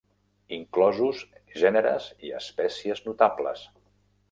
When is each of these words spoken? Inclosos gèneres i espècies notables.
Inclosos 0.55 1.21
gèneres 1.65 2.09
i 2.31 2.35
espècies 2.41 3.07
notables. 3.11 3.71